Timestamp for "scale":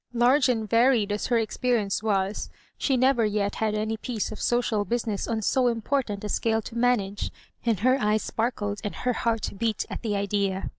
6.29-6.63